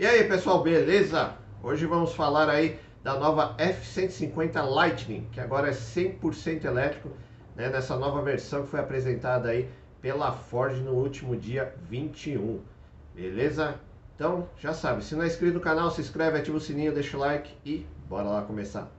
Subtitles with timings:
[0.00, 1.34] E aí pessoal, beleza?
[1.62, 7.10] Hoje vamos falar aí da nova F-150 Lightning, que agora é 100% elétrico,
[7.54, 9.68] né, nessa nova versão que foi apresentada aí
[10.00, 12.60] pela Ford no último dia 21,
[13.14, 13.74] beleza?
[14.14, 17.18] Então, já sabe, se não é inscrito no canal, se inscreve, ativa o sininho, deixa
[17.18, 18.90] o like e bora lá começar.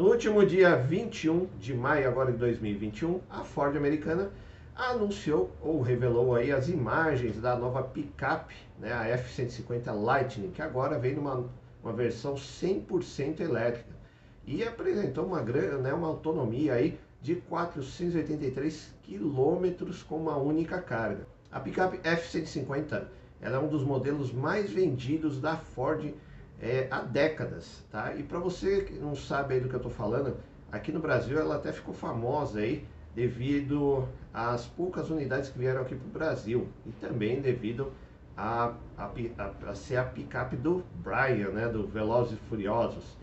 [0.00, 4.30] No último dia 21 de maio agora de 2021, a Ford americana
[4.74, 10.98] anunciou ou revelou aí as imagens da nova picape, né, a F-150 Lightning, que agora
[10.98, 11.44] vem numa
[11.82, 13.90] uma versão 100% elétrica
[14.46, 21.26] e apresentou uma, né, uma autonomia aí de 483 quilômetros com uma única carga.
[21.52, 23.04] A picape F-150
[23.42, 26.10] ela é um dos modelos mais vendidos da Ford
[26.60, 28.14] é, há décadas, tá?
[28.14, 30.36] E para você que não sabe aí do que eu estou falando,
[30.70, 35.94] aqui no Brasil ela até ficou famosa aí devido às poucas unidades que vieram aqui
[35.94, 37.92] para o Brasil e também devido
[38.36, 39.04] a, a,
[39.38, 43.16] a, a, ser a picape do Brian, né, do Velozes e Furiosos.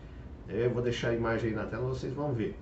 [0.48, 2.58] Eu vou deixar a imagem aí na tela, vocês vão ver.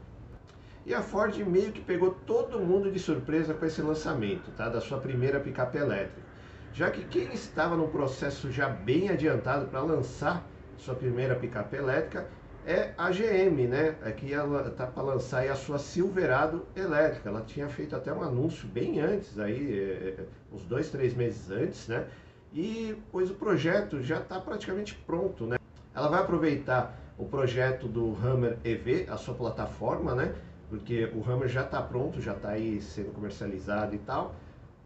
[0.85, 4.81] E a Ford meio que pegou todo mundo de surpresa com esse lançamento, tá, da
[4.81, 6.27] sua primeira picape elétrica.
[6.73, 10.47] Já que quem estava no processo já bem adiantado para lançar
[10.79, 12.27] sua primeira picape elétrica
[12.67, 13.95] é a GM, né?
[14.03, 17.29] É ela está para lançar a sua Silverado elétrica.
[17.29, 19.79] Ela tinha feito até um anúncio bem antes, aí,
[20.19, 22.07] é, uns dois, três meses antes, né?
[22.53, 25.59] E pois o projeto já está praticamente pronto, né?
[25.95, 30.35] Ela vai aproveitar o projeto do Hammer EV, a sua plataforma, né?
[30.69, 34.35] Porque o Hammer já está pronto, já está aí sendo comercializado e tal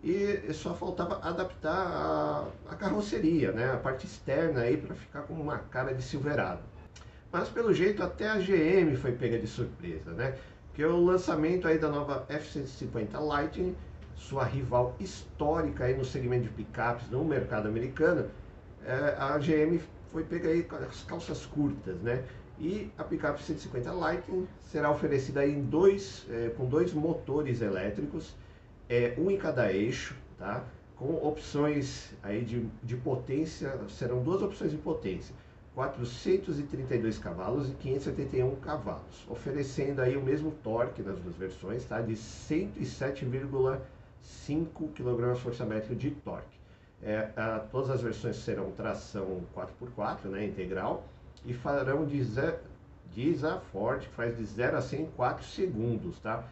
[0.03, 5.35] e só faltava adaptar a, a carroceria, né, a parte externa aí para ficar com
[5.35, 6.63] uma cara de Silverado.
[7.31, 10.37] Mas pelo jeito até a GM foi pega de surpresa, né?
[10.69, 13.77] Porque o lançamento aí da nova F-150 Lightning,
[14.17, 18.29] sua rival histórica aí no segmento de picapes no mercado americano,
[18.85, 19.79] é, a GM
[20.11, 22.25] foi pega aí com as calças curtas, né?
[22.59, 28.35] E a picape 150 Lightning será oferecida em dois, é, com dois motores elétricos
[28.91, 30.65] é, um em cada eixo, tá?
[30.97, 35.35] com opções aí de, de potência, serão duas opções de potência,
[35.75, 42.03] 432 cavalos e 571 cavalos, oferecendo aí o mesmo torque nas duas versões, tá?
[42.03, 43.81] de 107,5
[44.93, 46.61] kgfm de torque.
[47.03, 51.07] É, a, todas as versões serão tração 4x4, né, integral,
[51.47, 52.21] e farão de,
[53.47, 56.45] a Ford, que faz de 0 a 100 em 4 segundos, tá?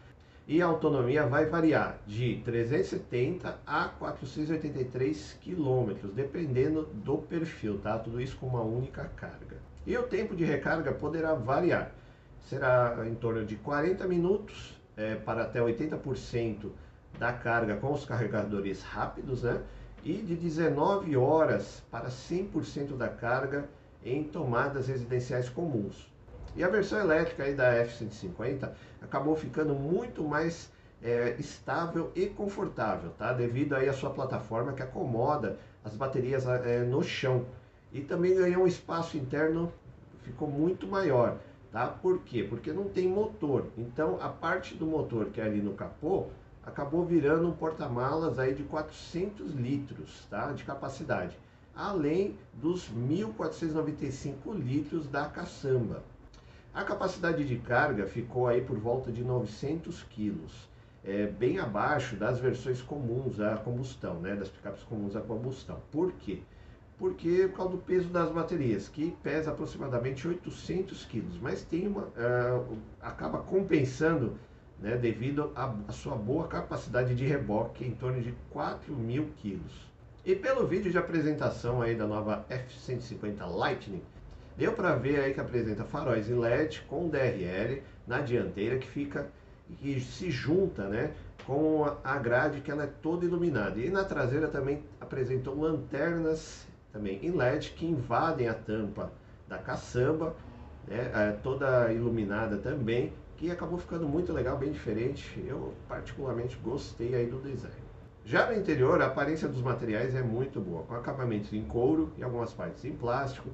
[0.49, 7.99] E a autonomia vai variar de 370 a 483 quilômetros, dependendo do perfil, tá?
[7.99, 9.57] Tudo isso com uma única carga.
[9.85, 11.91] E o tempo de recarga poderá variar.
[12.47, 16.71] Será em torno de 40 minutos é, para até 80%
[17.19, 19.61] da carga com os carregadores rápidos, né?
[20.03, 23.69] E de 19 horas para 100% da carga
[24.03, 26.09] em tomadas residenciais comuns.
[26.55, 28.71] E a versão elétrica aí da F-150
[29.01, 30.71] acabou ficando muito mais
[31.01, 33.31] é, estável e confortável, tá?
[33.33, 37.45] Devido aí à sua plataforma que acomoda as baterias é, no chão.
[37.91, 39.71] E também ganhou um espaço interno,
[40.23, 41.37] ficou muito maior,
[41.71, 41.87] tá?
[41.87, 42.45] Por quê?
[42.47, 43.67] Porque não tem motor.
[43.77, 46.27] Então a parte do motor que é ali no capô
[46.63, 50.51] acabou virando um porta-malas aí de 400 litros, tá?
[50.51, 51.37] De capacidade.
[51.75, 56.03] Além dos 1.495 litros da caçamba.
[56.73, 60.69] A capacidade de carga ficou aí por volta de 900 quilos,
[61.03, 65.81] é, bem abaixo das versões comuns a combustão, né, das picapes comuns a combustão.
[65.91, 66.41] Por quê?
[66.97, 72.03] Porque por causa do peso das baterias, que pesa aproximadamente 800 quilos, mas tem uma,
[72.03, 74.37] uh, acaba compensando
[74.79, 79.89] né, devido à sua boa capacidade de reboque em torno de 4 mil quilos.
[80.23, 84.03] E pelo vídeo de apresentação aí da nova F-150 Lightning,
[84.59, 89.29] Deu para ver aí que apresenta faróis em LED com DRL na dianteira que fica
[89.77, 91.13] que se junta, né,
[91.45, 93.79] com a grade que ela é toda iluminada.
[93.79, 99.09] E na traseira também apresentou lanternas também em LED que invadem a tampa
[99.47, 100.35] da caçamba,
[100.85, 105.41] né, é, toda iluminada também, que acabou ficando muito legal, bem diferente.
[105.47, 107.77] Eu particularmente gostei aí do design.
[108.25, 112.23] Já no interior, a aparência dos materiais é muito boa, com acabamentos em couro e
[112.23, 113.49] algumas partes em plástico,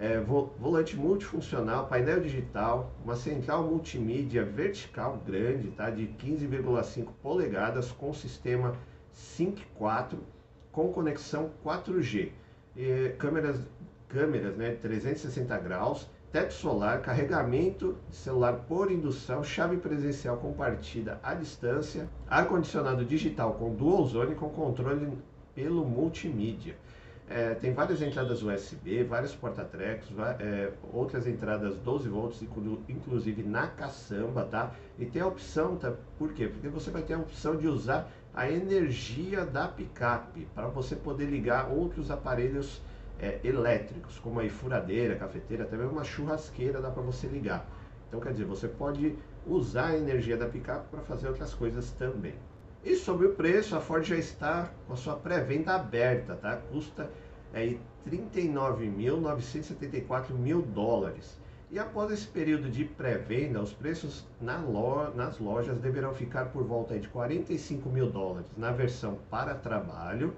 [0.00, 8.12] é, volante multifuncional, painel digital, uma central multimídia vertical grande, tá, de 15,5 polegadas com
[8.14, 8.74] sistema
[9.12, 10.18] Sync 4
[10.72, 12.30] com conexão 4G,
[12.74, 13.60] e, câmeras
[14.08, 22.08] câmeras né, 360 graus, teto solar, carregamento celular por indução, chave presencial compartida à distância,
[22.28, 25.12] ar-condicionado digital com dual zone com controle
[25.54, 26.76] pelo multimídia.
[27.32, 30.08] É, tem várias entradas USB, vários porta-trecos,
[30.40, 32.42] é, outras entradas 12 volts,
[32.88, 34.72] inclusive na caçamba, tá?
[34.98, 35.94] E tem a opção, tá?
[36.18, 36.48] Por quê?
[36.48, 41.26] Porque você vai ter a opção de usar a energia da picape para você poder
[41.26, 42.82] ligar outros aparelhos
[43.20, 47.64] é, elétricos, como a furadeira, cafeteira, até mesmo uma churrasqueira dá para você ligar.
[48.08, 49.16] Então, quer dizer, você pode
[49.46, 52.34] usar a energia da picape para fazer outras coisas também.
[52.82, 56.56] E sobre o preço, a Ford já está com a sua pré-venda aberta, tá?
[56.56, 57.10] Custa
[57.52, 57.76] é,
[58.08, 61.38] 39.974 mil dólares.
[61.70, 64.58] E após esse período de pré-venda, os preços na
[65.14, 70.34] nas lojas deverão ficar por volta de 45 mil dólares na versão para trabalho,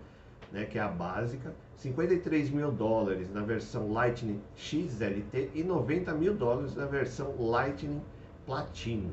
[0.50, 6.35] né, que é a básica, 53 mil dólares na versão Lightning XLT e 90 mil
[6.35, 8.03] dólares na versão Lightning
[8.44, 9.11] Platino.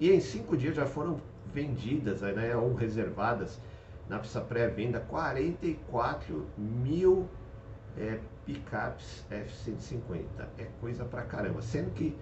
[0.00, 1.20] E em cinco dias já foram
[1.52, 3.60] vendidas né, ou reservadas
[4.08, 7.28] na pré-venda 44 mil
[7.96, 10.24] é, picapes F-150.
[10.58, 11.62] É coisa pra caramba.
[11.62, 12.16] Sendo que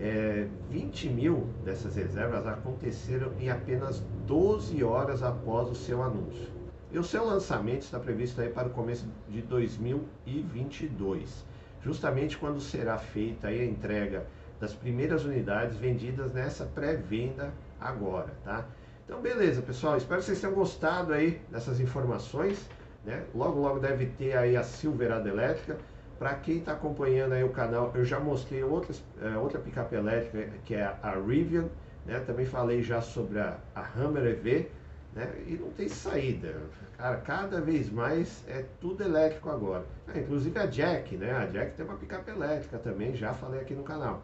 [0.00, 6.48] é, 20 mil dessas reservas aconteceram em apenas 12 horas após o seu anúncio.
[6.92, 11.44] E o seu lançamento está previsto aí para o começo de 2022,
[11.82, 14.26] justamente quando será feita a entrega
[14.60, 18.64] das primeiras unidades vendidas nessa pré-venda agora, tá?
[19.04, 19.96] Então, beleza, pessoal.
[19.96, 22.68] Espero que vocês tenham gostado aí dessas informações.
[23.04, 23.22] Né?
[23.34, 25.76] Logo, logo deve ter aí a Silverado elétrica.
[26.18, 30.48] Para quem está acompanhando aí o canal, eu já mostrei outras, é, outra picape elétrica
[30.64, 31.68] que é a Rivian.
[32.06, 32.18] Né?
[32.20, 34.70] Também falei já sobre a, a Hammer EV.
[35.14, 35.30] Né?
[35.46, 36.54] E não tem saída.
[36.96, 39.84] Cara, cada vez mais é tudo elétrico agora.
[40.14, 41.32] É, inclusive a Jack, né?
[41.32, 44.22] A Jack tem uma picape elétrica também, já falei aqui no canal.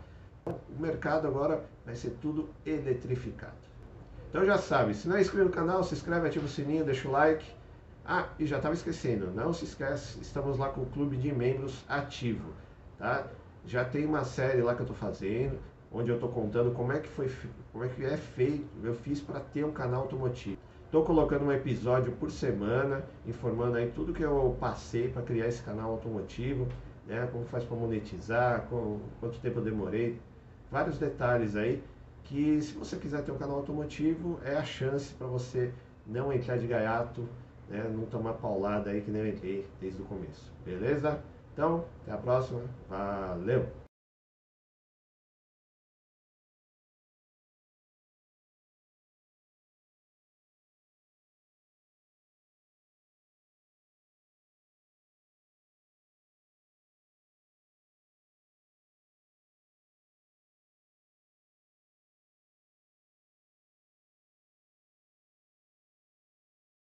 [0.77, 3.53] O mercado agora vai ser tudo eletrificado.
[4.29, 7.09] Então já sabe, se não é inscrito no canal, se inscreve, ativa o sininho, deixa
[7.09, 7.45] o like.
[8.05, 11.85] Ah, e já estava esquecendo, não se esquece, estamos lá com o clube de membros
[11.89, 12.51] ativo,
[12.99, 13.27] tá?
[13.67, 15.59] Já tem uma série lá que eu estou fazendo,
[15.93, 17.31] onde eu estou contando como é que foi,
[17.73, 20.59] como é que é feito, eu fiz para ter um canal automotivo.
[20.87, 25.63] Estou colocando um episódio por semana, informando aí tudo que eu passei para criar esse
[25.63, 26.67] canal automotivo,
[27.07, 27.29] né?
[27.31, 28.67] Como faz para monetizar,
[29.21, 30.19] quanto tempo eu demorei,
[30.71, 31.83] vários detalhes aí
[32.25, 35.73] que se você quiser ter um canal automotivo, é a chance para você
[36.07, 37.29] não entrar de gaiato,
[37.69, 40.53] né, não tomar paulada aí que nem eu entrei desde o começo.
[40.65, 41.21] Beleza?
[41.53, 42.63] Então, até a próxima.
[42.89, 43.80] Valeu!